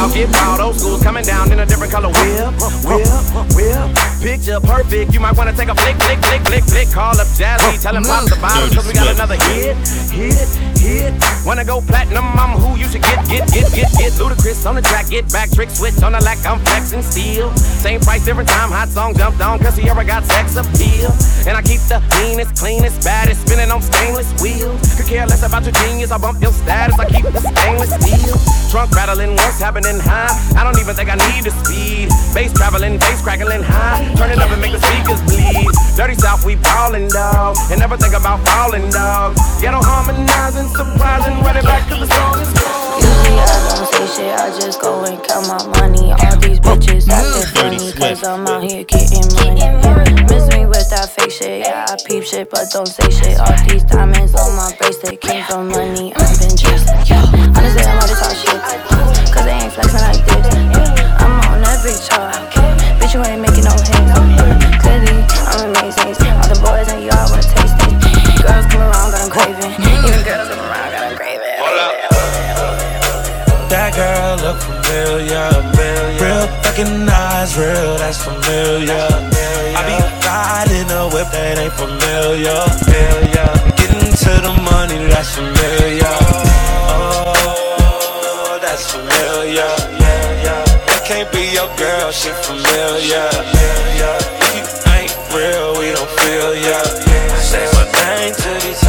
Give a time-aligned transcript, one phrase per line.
[0.10, 2.10] style, get wild, old school's coming down in a different color.
[2.10, 2.54] Whip,
[2.86, 4.06] whip, whip.
[4.22, 5.14] Picture perfect.
[5.14, 6.90] You might wanna take a flick, flick, flick, flick, flick.
[6.92, 9.78] Call up Jazzy, tell him pop the bottles, cause we got another hit,
[10.10, 11.14] hit, hit.
[11.46, 14.12] Wanna go platinum, I'm who you should get, get, get, get, get.
[14.18, 17.54] Ludacris on the track, get back, trick, switch on the lack, I'm flexing steel.
[17.56, 21.14] Same price, different time, hot song jumped on, cause he ever got sex appeal.
[21.46, 24.82] And I keep the meanest, cleanest, baddest, spinning on stainless wheels.
[24.98, 28.36] Could care less about your genius, I bump your status, I keep the stainless steel.
[28.72, 30.32] Trunk rattling, what's happening high?
[30.58, 32.10] I don't even think I need the speed.
[32.34, 34.04] Bass traveling, bass crackling high.
[34.16, 35.70] Turn it up and make the speakers bleed.
[35.96, 37.58] Dirty South, we ballin', dog.
[37.72, 39.36] And never think about falling, dog.
[39.62, 42.85] Ghetto harmonizing, surprising, ready back to the song is gone.
[43.38, 46.12] I just go and count my money.
[46.12, 47.08] All these bitches
[47.54, 48.86] funny, cause I'm here
[49.36, 49.66] money.
[50.30, 51.96] Miss me with that fake shit, I
[52.50, 53.40] but don't say shit.
[53.40, 56.96] All these diamonds on my bracelet came from money, I've been chasing.
[57.56, 58.62] Honestly, I'm all to talk shit,
[59.34, 60.56] cause they ain't flexing like this.
[61.20, 62.32] I'm on big talk,
[63.00, 64.80] bitch, you ain't making no hits.
[64.82, 66.25] Clearly, I'm amazing.
[74.96, 75.50] Familiar.
[76.22, 79.08] Real fucking eyes, real, that's familiar.
[79.76, 82.56] I be riding a whip that ain't familiar.
[83.76, 86.16] Getting to the money, that's familiar.
[87.28, 89.72] Oh, that's familiar.
[90.88, 93.28] That can't be your girl, she familiar.
[94.48, 94.64] If you
[94.96, 96.80] ain't real, we don't feel ya.
[97.44, 98.85] Say my name to these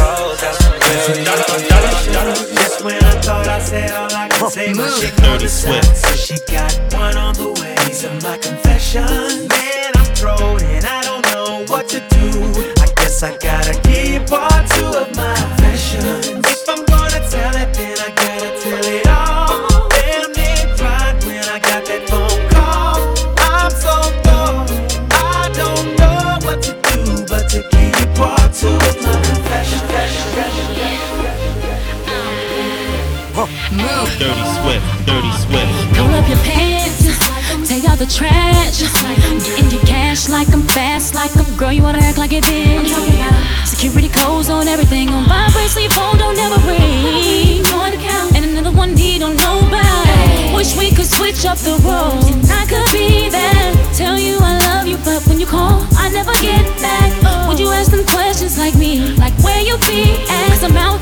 [4.49, 5.83] say my chick on the side.
[5.83, 7.75] So she got one on the way.
[7.85, 9.47] These are my confessions.
[9.47, 12.29] Man, I'm thrown and I don't know what to do.
[12.81, 13.86] I guess I gotta
[51.67, 52.23] the road.
[52.31, 56.09] And I could be there, tell you I love you, but when you call, I
[56.09, 57.11] never get back.
[57.27, 57.49] Oh.
[57.49, 60.47] Would you ask them questions like me, like where you be at?
[60.47, 60.96] Cause I'm out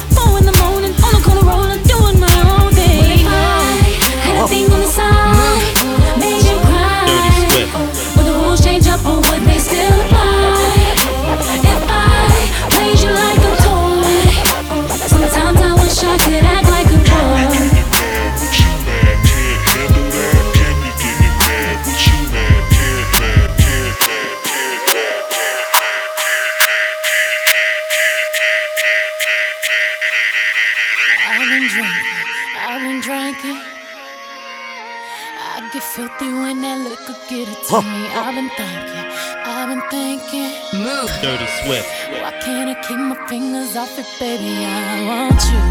[41.65, 41.89] Swift.
[42.21, 44.53] Why can't I keep my fingers off it, baby?
[44.65, 45.61] I want you,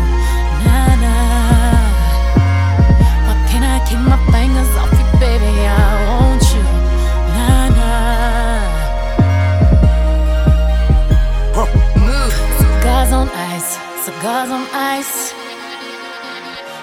[0.66, 1.86] nah nah.
[3.26, 5.52] Why can't I keep my fingers off you, baby?
[5.62, 5.78] I
[6.10, 6.64] want you,
[7.36, 8.62] nah nah.
[11.54, 11.68] Huh.
[12.02, 12.30] Mm.
[12.58, 15.32] Cigars on ice, cigars on ice.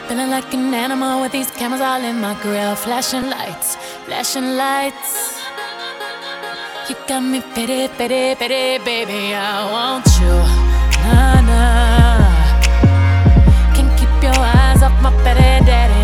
[0.08, 3.76] Feeling like an animal with these cameras all in my grill, flashing lights,
[4.06, 5.31] flashing lights.
[6.92, 9.34] You got me pity, pity, pity, baby.
[9.34, 10.36] I want you,
[11.08, 12.20] nah, nah.
[13.74, 16.01] Can't keep your eyes off my pity, daddy.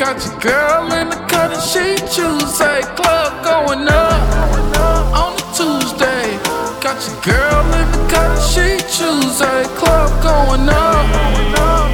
[0.00, 2.80] Got your girl in the cut and she Tuesday.
[2.96, 4.16] Club going up
[5.12, 6.40] on a Tuesday.
[6.80, 9.64] Got your girl in the cut and she Tuesday.
[9.76, 11.04] Club going up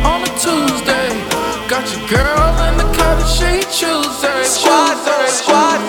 [0.07, 1.11] on a Tuesday.
[1.67, 4.45] Got your girl in the cut and she Tuesday.
[4.45, 5.81] Squad though, squad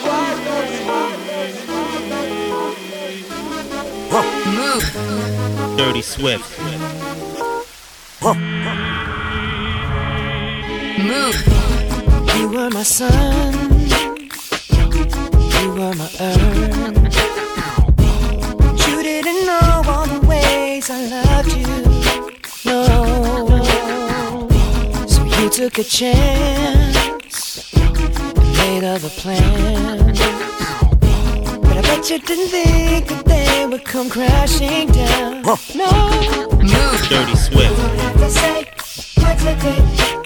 [0.00, 0.16] squad.
[5.76, 6.58] Dirty Swift.
[8.22, 8.85] Huh
[11.06, 11.36] move.
[12.36, 13.52] You were my sun.
[15.60, 17.16] You were my earth.
[18.86, 21.66] You didn't know all the ways I loved you.
[22.64, 22.82] No.
[25.06, 26.96] So you took a chance.
[28.58, 30.14] Made of a plan.
[31.62, 35.42] But I bet you didn't think that they would come crashing down.
[35.42, 35.56] No.
[36.58, 37.08] Move.
[37.08, 37.78] Dirty Swift.
[37.78, 38.64] What did say?
[39.22, 40.25] What did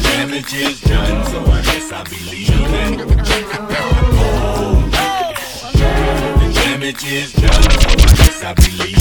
[0.04, 2.98] Damage is done, so I guess I be leaving.
[6.38, 8.95] The damage is done, so I guess I be.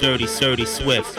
[0.00, 1.16] Dirty, dirty, dirty, dirty Swift.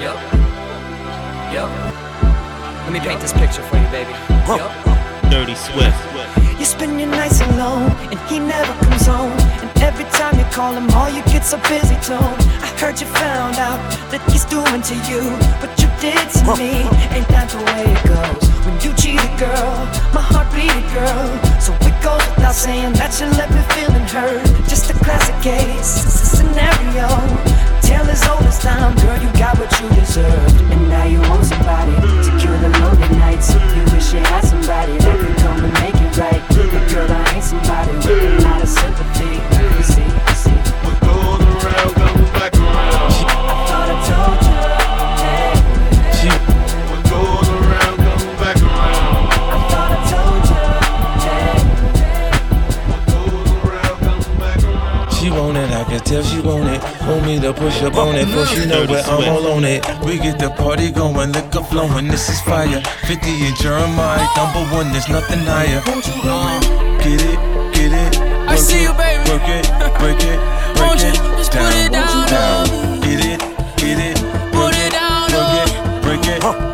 [0.00, 0.18] Yup.
[1.52, 1.70] Yup.
[2.84, 4.12] Let me paint this picture for you, baby.
[4.48, 5.30] Yup.
[5.30, 5.96] Dirty Swift.
[6.58, 9.32] You spend your nights alone, and he never comes home.
[9.62, 12.36] And every time you call him, all you get's a busy tone.
[12.60, 15.22] I heard you found out that he's doing to you
[15.60, 16.89] what you did to me.
[22.60, 24.44] Saying that you left me feeling hurt.
[24.68, 27.08] Just a classic case, it's a scenario.
[27.80, 30.60] Tale as old as time, girl, you got what you deserved.
[30.68, 33.48] And now you want somebody to cure the lonely nights.
[33.56, 36.42] You wish you had somebody that could come and make it right.
[36.52, 39.40] But girl, I ain't somebody with a lot of sympathy.
[39.40, 40.58] You see, you see.
[40.84, 42.99] What goes around comes back around.
[56.10, 56.82] Tell she want it.
[57.06, 59.86] Want me to push up on it, for she know where I'm all on it.
[60.02, 62.82] We get the party going, liquor flowing, this is fire.
[63.06, 63.14] 50
[63.46, 65.80] and Jeremih, number one, there's nothing higher.
[65.86, 66.58] Uh,
[66.98, 67.38] get it,
[67.72, 68.18] get it.
[68.50, 69.22] I see you, baby.
[69.30, 69.70] Work it,
[70.00, 70.40] break it,
[70.74, 71.14] break it.
[71.38, 73.40] just put it down on Get it,
[73.78, 74.16] get it.
[74.50, 76.69] Put it down Work it, break it.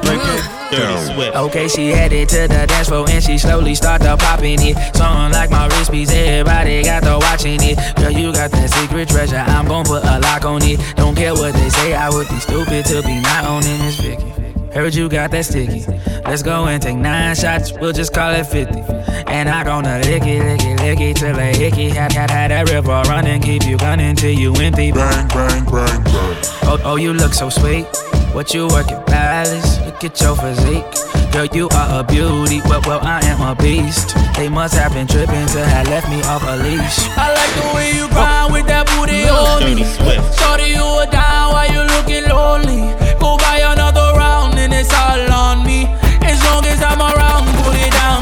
[0.76, 1.36] Dirty Swift.
[1.36, 4.76] Okay, she headed to the dance floor and she slowly started popping it.
[4.94, 7.78] Something like my wrist piece, everybody got to watching it.
[7.96, 10.80] Girl, you got that secret treasure, I'm gon' put a lock on it.
[10.96, 14.45] Don't care what they say, I would be stupid to be not owning this Vicky.
[14.76, 15.86] Heard you got that sticky.
[16.26, 18.78] Let's go and take nine shots, we'll just call it 50.
[19.26, 21.88] And I gonna lick it, lick it, lick it till a hickey.
[21.88, 24.92] Had, had, had that river running, keep you gunning till you empty.
[24.92, 26.36] Bang, bang, bang, bang.
[26.68, 27.86] Oh, oh, you look so sweet.
[28.34, 29.80] What you working, palace?
[29.86, 30.84] Look at your physique.
[31.32, 32.60] Girl, you are a beauty.
[32.66, 34.14] Well, well, I am a beast.
[34.36, 37.08] They must have been tripping to have left me off a leash.
[37.16, 39.84] I like the way you grind with that booty on Dirty me.
[39.84, 40.38] Swift.
[40.38, 42.76] Shorty, you were down while you looking lonely.
[44.86, 45.86] It's all on me.
[46.22, 48.15] As long as I'm around, put it down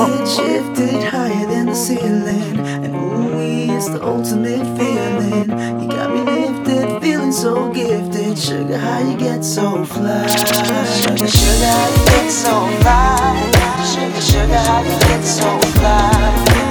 [0.00, 5.50] It shifted higher than the ceiling, and ooh, it's the ultimate feeling.
[5.82, 8.38] You got me lifted, feeling so gifted.
[8.38, 10.24] Sugar, how you get so fly?
[10.28, 13.34] Sugar, sugar, how you get so fly?
[13.90, 16.10] Sugar, sugar, how you get so fly?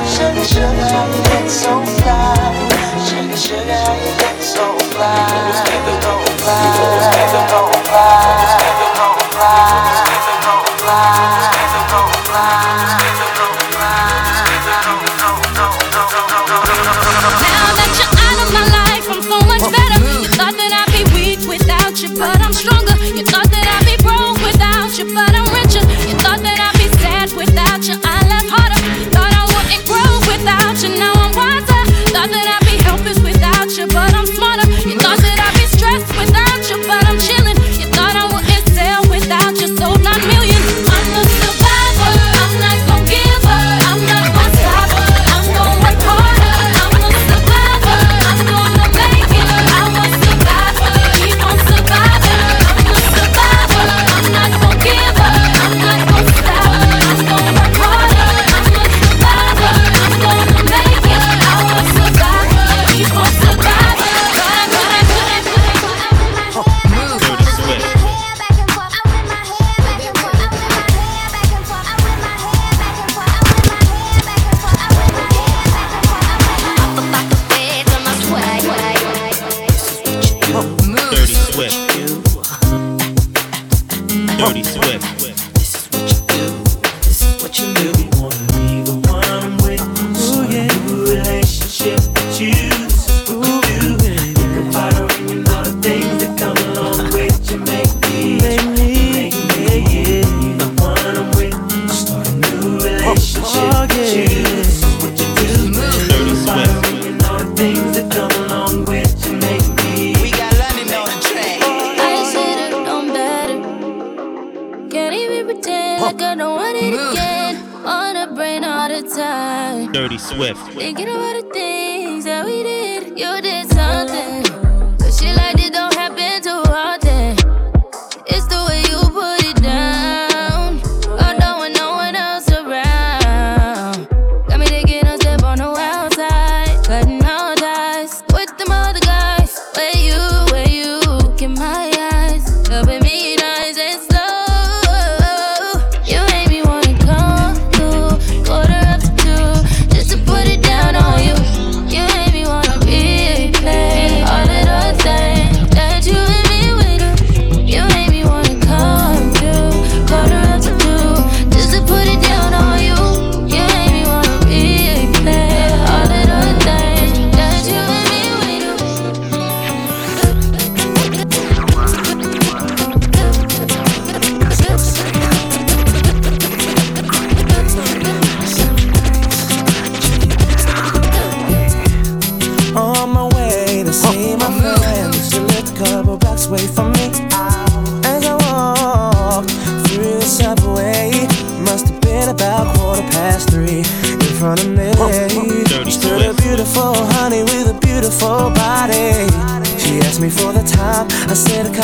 [0.08, 1.97] Sugar, sugar, how you get so fly?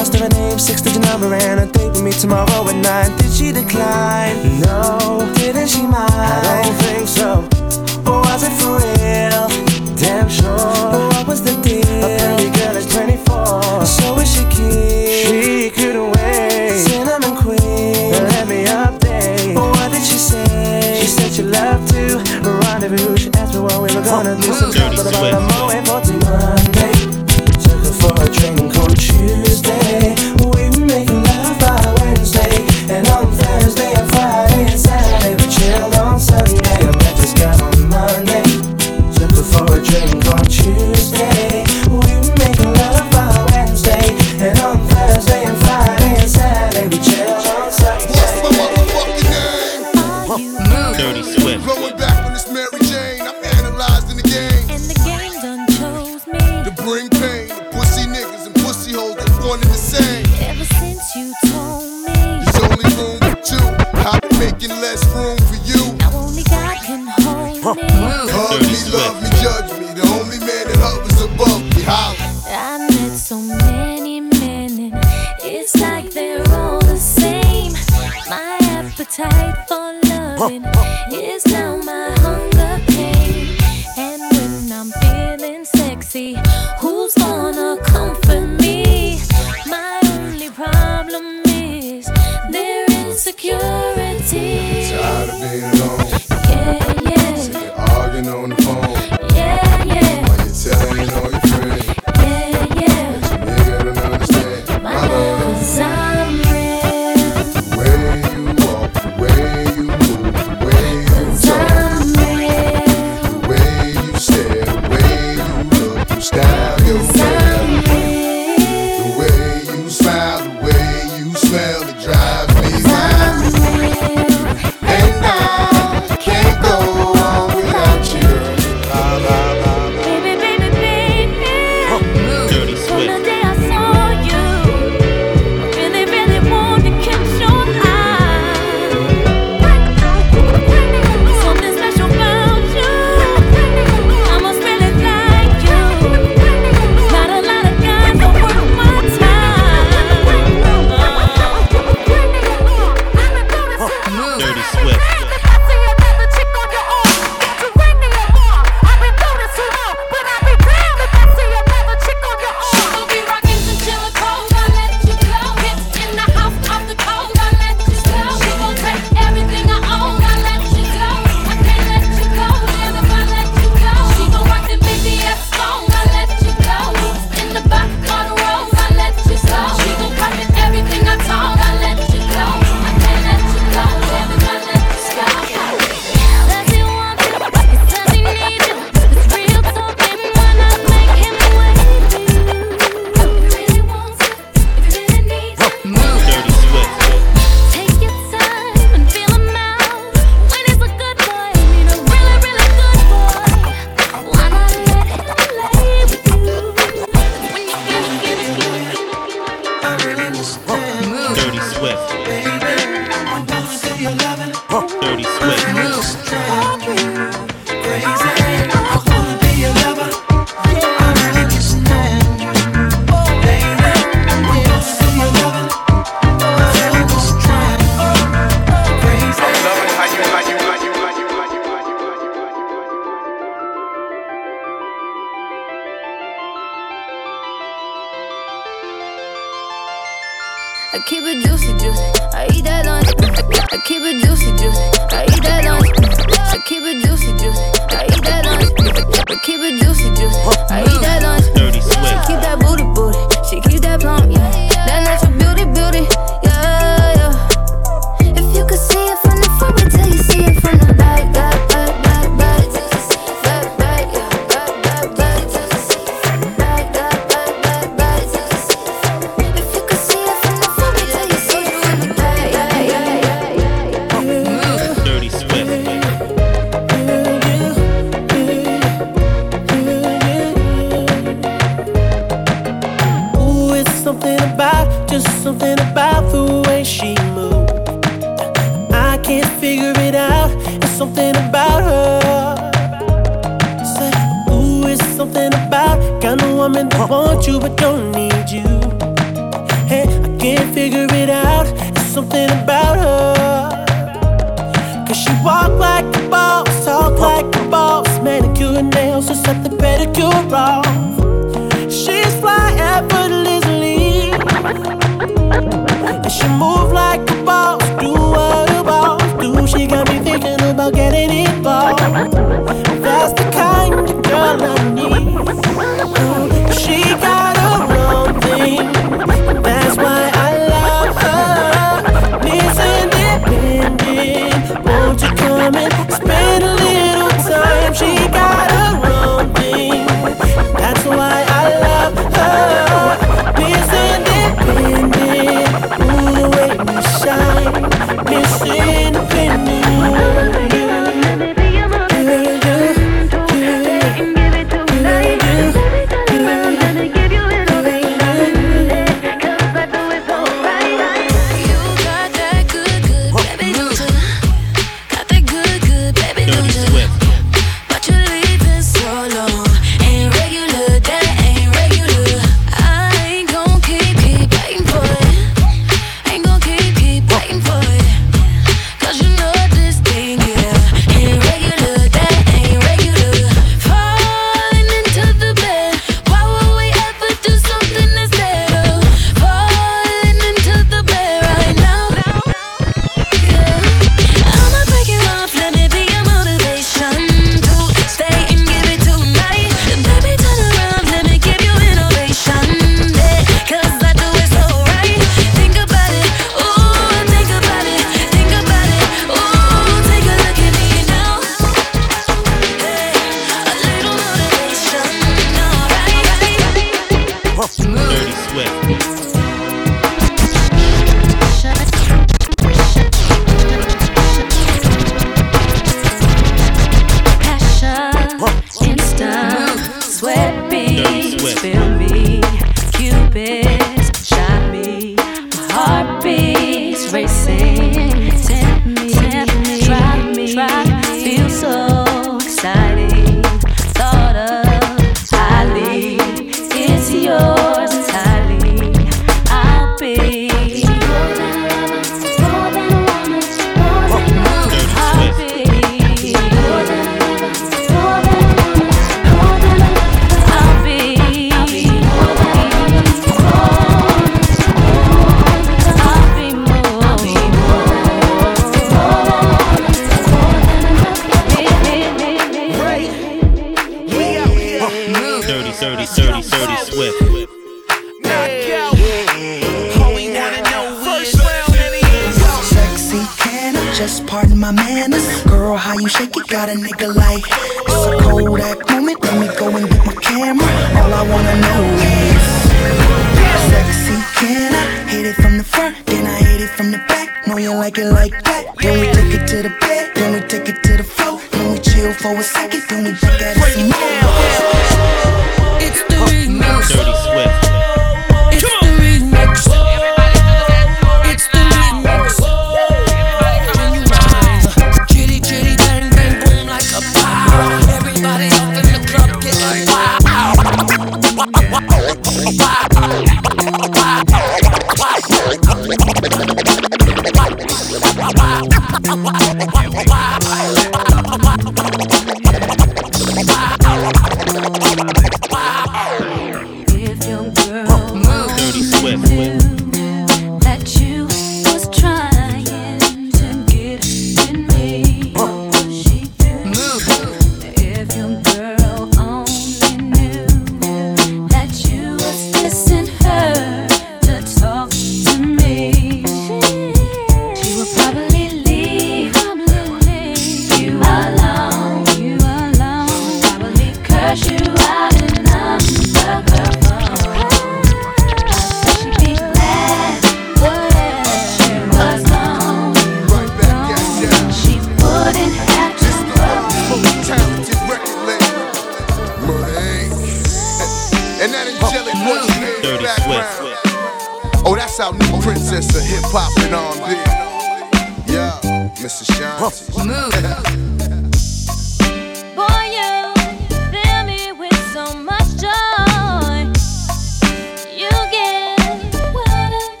[0.00, 3.14] last of her name, six digit number, and a date with me tomorrow at nine.
[3.18, 4.60] Did she decline?
[4.60, 6.10] No, didn't she mind?
[6.10, 7.30] I don't think so.
[8.10, 9.44] or was it for real?
[9.96, 10.56] Damn sure.
[10.56, 12.39] But what was the deal?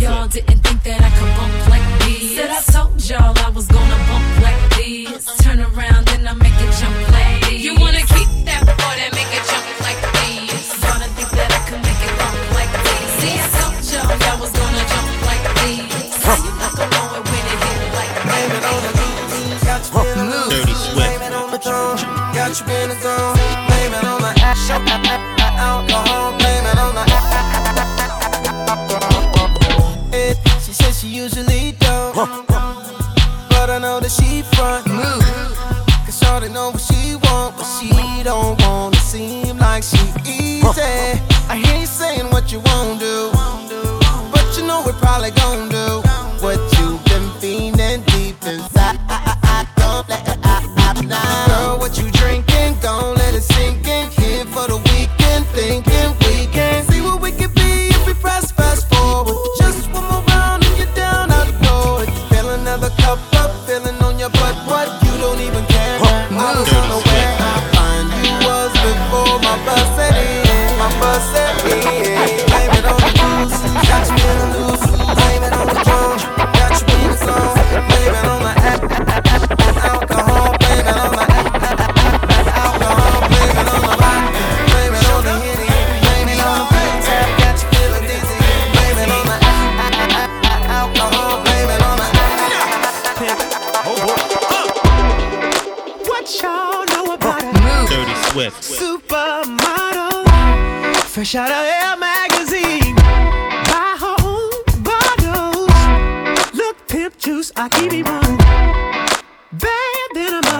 [0.00, 0.59] Y'all didn't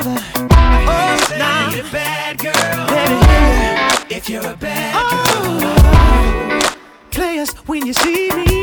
[0.02, 0.20] lover.
[0.34, 1.92] Oh, now, nah.
[1.92, 2.86] bad girl.
[2.88, 5.80] Baby, if you're a bad oh, girl.
[5.84, 6.76] Oh,
[7.10, 8.62] players, when you see me,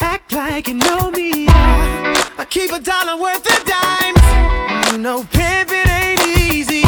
[0.00, 1.46] act like you know me.
[1.48, 4.92] I keep a dollar worth of dimes.
[4.92, 6.82] You know, pimping ain't easy.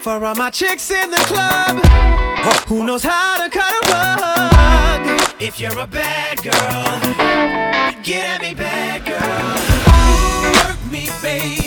[0.00, 1.84] For all my chicks in the club,
[2.68, 5.32] who knows how to cut a rug?
[5.40, 6.52] If you're a bad girl,
[8.02, 9.56] get at me, bad girl.
[10.68, 11.65] Work me, baby.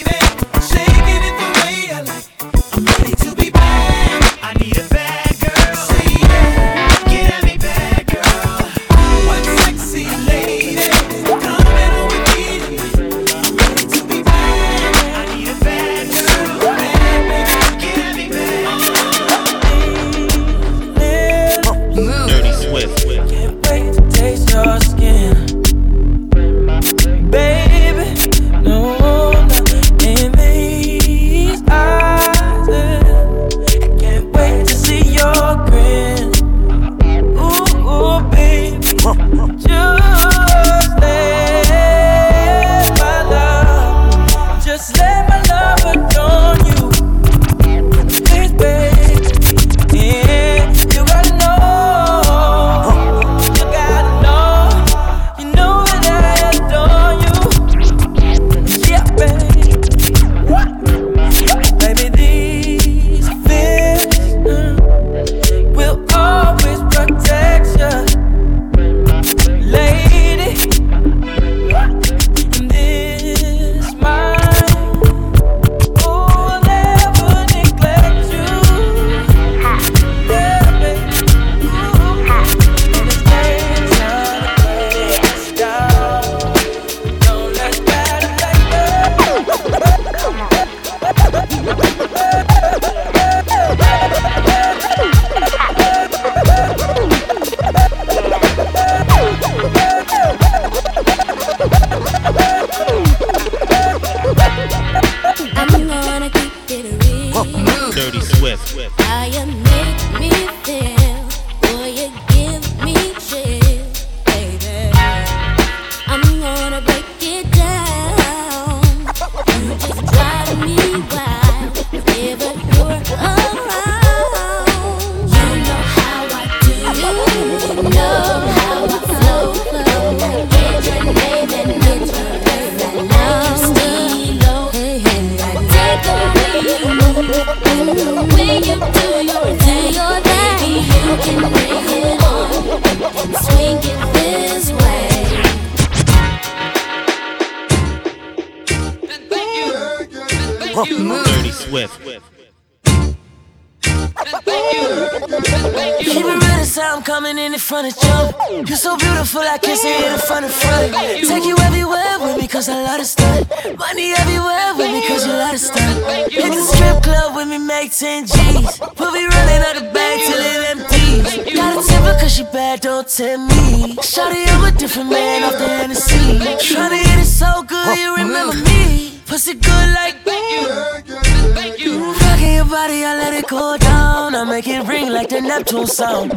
[185.69, 186.31] tune sound.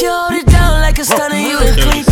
[0.00, 2.11] You hold it down like a stunner, you a clean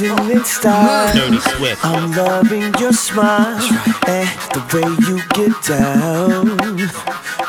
[0.00, 1.38] it's time.
[1.82, 4.08] I'm loving your smile right.
[4.08, 6.56] and the way you get down.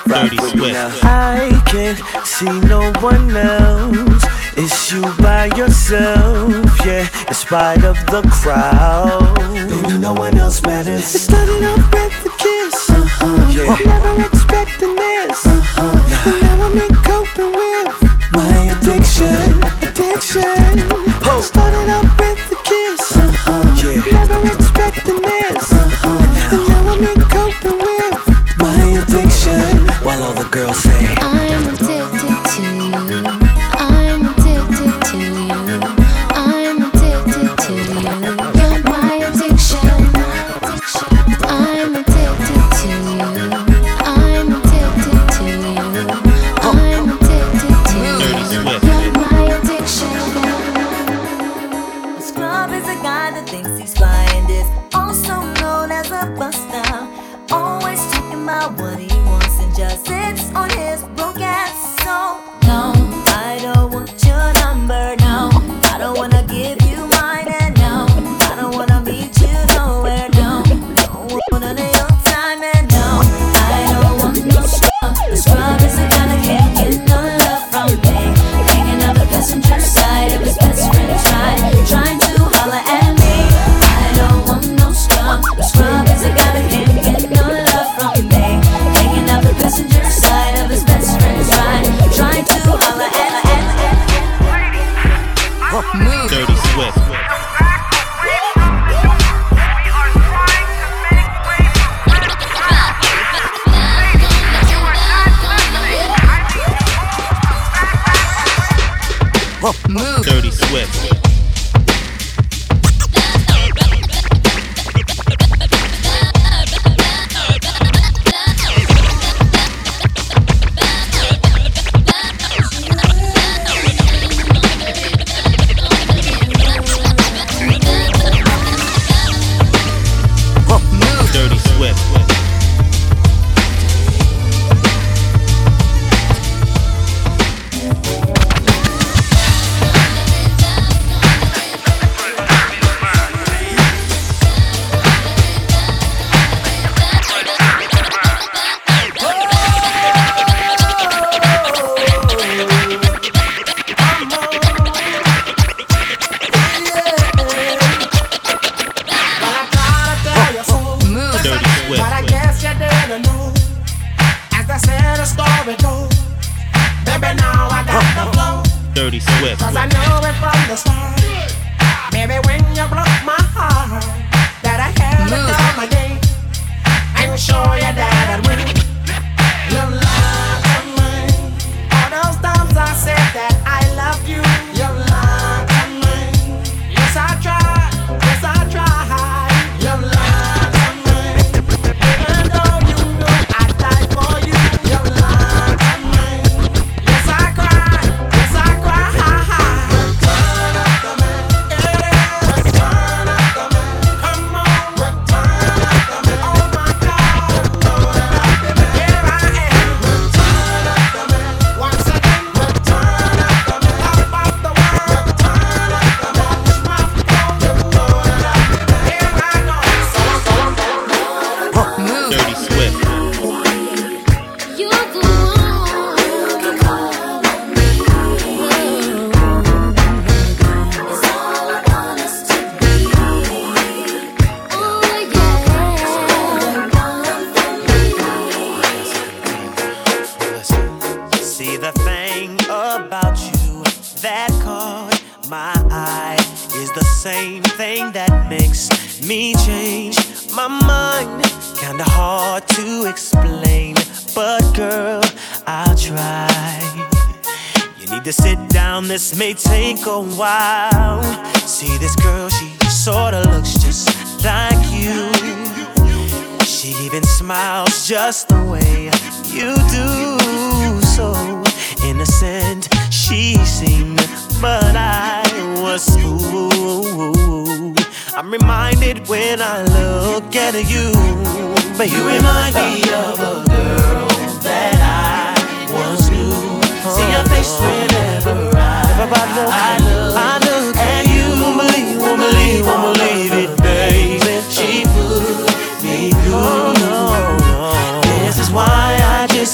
[0.08, 1.06] Right Dirty Swift.
[1.06, 4.24] I can't see no one else.
[4.58, 9.36] It's you by yourself, yeah, in spite of the crowd.
[9.70, 11.16] Baby, no one else matters.
[11.16, 12.90] It started off with a kiss.
[12.90, 13.52] Uh-huh.
[13.52, 13.78] Yeah.
[13.86, 14.53] Never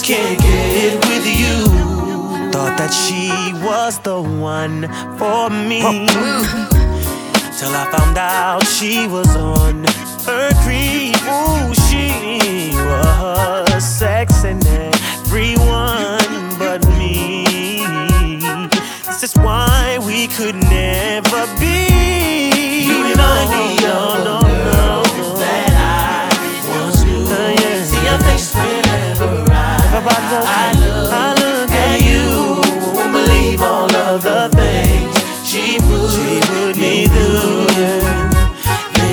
[0.09, 1.69] can't get with you.
[2.51, 3.29] Thought that she
[3.63, 4.89] was the one
[5.19, 5.81] for me.
[7.59, 9.83] Till I found out she was on
[10.25, 11.13] her creep.
[11.29, 17.45] Ooh, she was sexing everyone but me.
[19.05, 22.87] This is why we could never be.
[22.87, 23.78] You and I need.
[30.31, 32.61] I look, I look at you.
[32.93, 37.65] Won't believe all of the things she put, she put me through.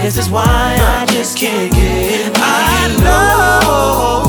[0.03, 4.26] This is why I just can't get I know.